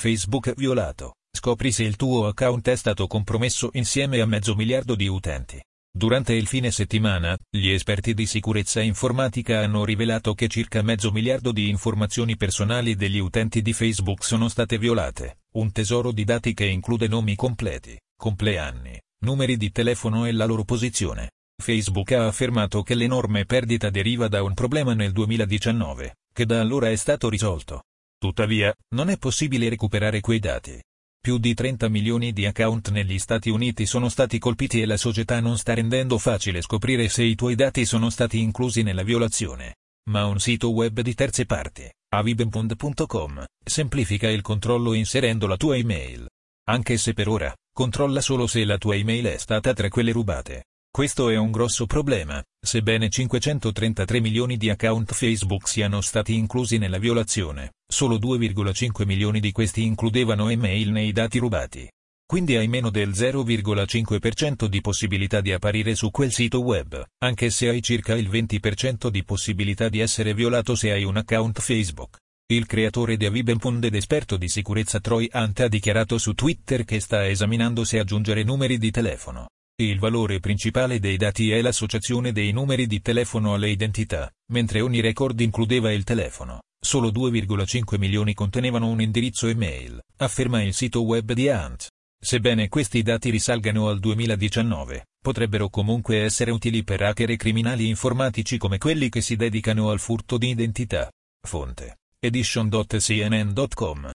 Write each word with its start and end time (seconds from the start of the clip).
Facebook 0.00 0.54
violato. 0.56 1.16
Scopri 1.30 1.70
se 1.72 1.82
il 1.82 1.96
tuo 1.96 2.26
account 2.26 2.66
è 2.70 2.74
stato 2.74 3.06
compromesso 3.06 3.68
insieme 3.74 4.22
a 4.22 4.26
mezzo 4.26 4.54
miliardo 4.54 4.94
di 4.94 5.06
utenti. 5.06 5.62
Durante 5.92 6.32
il 6.32 6.46
fine 6.46 6.70
settimana, 6.70 7.36
gli 7.50 7.68
esperti 7.68 8.14
di 8.14 8.24
sicurezza 8.24 8.80
informatica 8.80 9.60
hanno 9.60 9.84
rivelato 9.84 10.32
che 10.32 10.48
circa 10.48 10.80
mezzo 10.80 11.10
miliardo 11.10 11.52
di 11.52 11.68
informazioni 11.68 12.38
personali 12.38 12.94
degli 12.94 13.18
utenti 13.18 13.60
di 13.60 13.74
Facebook 13.74 14.24
sono 14.24 14.48
state 14.48 14.78
violate, 14.78 15.40
un 15.56 15.70
tesoro 15.70 16.12
di 16.12 16.24
dati 16.24 16.54
che 16.54 16.64
include 16.64 17.06
nomi 17.06 17.36
completi, 17.36 18.00
compleanni, 18.16 18.98
numeri 19.26 19.58
di 19.58 19.70
telefono 19.70 20.24
e 20.24 20.32
la 20.32 20.46
loro 20.46 20.64
posizione. 20.64 21.32
Facebook 21.62 22.12
ha 22.12 22.26
affermato 22.26 22.82
che 22.82 22.94
l'enorme 22.94 23.44
perdita 23.44 23.90
deriva 23.90 24.28
da 24.28 24.42
un 24.42 24.54
problema 24.54 24.94
nel 24.94 25.12
2019, 25.12 26.14
che 26.32 26.46
da 26.46 26.58
allora 26.58 26.88
è 26.88 26.96
stato 26.96 27.28
risolto. 27.28 27.82
Tuttavia, 28.20 28.76
non 28.94 29.08
è 29.08 29.16
possibile 29.16 29.70
recuperare 29.70 30.20
quei 30.20 30.40
dati. 30.40 30.78
Più 31.18 31.38
di 31.38 31.54
30 31.54 31.88
milioni 31.88 32.34
di 32.34 32.44
account 32.44 32.90
negli 32.90 33.18
Stati 33.18 33.48
Uniti 33.48 33.86
sono 33.86 34.10
stati 34.10 34.38
colpiti 34.38 34.82
e 34.82 34.84
la 34.84 34.98
società 34.98 35.40
non 35.40 35.56
sta 35.56 35.72
rendendo 35.72 36.18
facile 36.18 36.60
scoprire 36.60 37.08
se 37.08 37.22
i 37.22 37.34
tuoi 37.34 37.54
dati 37.54 37.86
sono 37.86 38.10
stati 38.10 38.38
inclusi 38.38 38.82
nella 38.82 39.04
violazione. 39.04 39.76
Ma 40.10 40.26
un 40.26 40.38
sito 40.38 40.68
web 40.70 41.00
di 41.00 41.14
terze 41.14 41.46
parti, 41.46 41.90
avibempond.com, 42.10 43.44
semplifica 43.64 44.28
il 44.28 44.42
controllo 44.42 44.92
inserendo 44.92 45.46
la 45.46 45.56
tua 45.56 45.78
email. 45.78 46.28
Anche 46.68 46.98
se 46.98 47.14
per 47.14 47.26
ora, 47.26 47.54
controlla 47.72 48.20
solo 48.20 48.46
se 48.46 48.66
la 48.66 48.76
tua 48.76 48.96
email 48.96 49.24
è 49.26 49.38
stata 49.38 49.72
tra 49.72 49.88
quelle 49.88 50.12
rubate. 50.12 50.64
Questo 50.92 51.30
è 51.30 51.36
un 51.36 51.52
grosso 51.52 51.86
problema, 51.86 52.42
sebbene 52.60 53.08
533 53.08 54.20
milioni 54.20 54.56
di 54.56 54.70
account 54.70 55.12
Facebook 55.12 55.68
siano 55.68 56.00
stati 56.00 56.34
inclusi 56.34 56.78
nella 56.78 56.98
violazione, 56.98 57.74
solo 57.86 58.18
2,5 58.18 59.06
milioni 59.06 59.38
di 59.38 59.52
questi 59.52 59.84
includevano 59.84 60.48
email 60.48 60.90
nei 60.90 61.12
dati 61.12 61.38
rubati. 61.38 61.88
Quindi 62.26 62.56
hai 62.56 62.66
meno 62.66 62.90
del 62.90 63.10
0,5% 63.10 64.66
di 64.66 64.80
possibilità 64.80 65.40
di 65.40 65.52
apparire 65.52 65.94
su 65.94 66.10
quel 66.10 66.32
sito 66.32 66.60
web, 66.60 67.04
anche 67.22 67.50
se 67.50 67.68
hai 67.68 67.80
circa 67.82 68.16
il 68.16 68.28
20% 68.28 69.08
di 69.10 69.22
possibilità 69.22 69.88
di 69.88 70.00
essere 70.00 70.34
violato 70.34 70.74
se 70.74 70.90
hai 70.90 71.04
un 71.04 71.16
account 71.16 71.60
Facebook. 71.60 72.16
Il 72.52 72.66
creatore 72.66 73.16
di 73.16 73.26
Avibempund 73.26 73.84
ed 73.84 73.94
esperto 73.94 74.36
di 74.36 74.48
sicurezza 74.48 74.98
Troy 74.98 75.28
Hunt 75.32 75.60
ha 75.60 75.68
dichiarato 75.68 76.18
su 76.18 76.32
Twitter 76.32 76.84
che 76.84 76.98
sta 76.98 77.28
esaminando 77.28 77.84
se 77.84 78.00
aggiungere 78.00 78.42
numeri 78.42 78.76
di 78.76 78.90
telefono. 78.90 79.46
Il 79.82 79.98
valore 79.98 80.40
principale 80.40 80.98
dei 81.00 81.16
dati 81.16 81.52
è 81.52 81.62
l'associazione 81.62 82.32
dei 82.32 82.52
numeri 82.52 82.86
di 82.86 83.00
telefono 83.00 83.54
alle 83.54 83.70
identità, 83.70 84.30
mentre 84.52 84.82
ogni 84.82 85.00
record 85.00 85.40
includeva 85.40 85.90
il 85.90 86.04
telefono. 86.04 86.60
Solo 86.78 87.08
2,5 87.08 87.96
milioni 87.96 88.34
contenevano 88.34 88.88
un 88.88 89.00
indirizzo 89.00 89.46
email, 89.46 89.98
afferma 90.18 90.62
il 90.62 90.74
sito 90.74 91.00
web 91.00 91.32
di 91.32 91.48
Ant. 91.48 91.88
Sebbene 92.22 92.68
questi 92.68 93.00
dati 93.00 93.30
risalgano 93.30 93.88
al 93.88 94.00
2019, 94.00 95.06
potrebbero 95.18 95.70
comunque 95.70 96.24
essere 96.24 96.50
utili 96.50 96.84
per 96.84 97.00
hacker 97.00 97.30
e 97.30 97.36
criminali 97.36 97.88
informatici 97.88 98.58
come 98.58 98.76
quelli 98.76 99.08
che 99.08 99.22
si 99.22 99.34
dedicano 99.34 99.88
al 99.88 99.98
furto 99.98 100.36
di 100.36 100.50
identità. 100.50 101.10
Fonte: 101.40 102.00
edition.cnn.com 102.18 104.10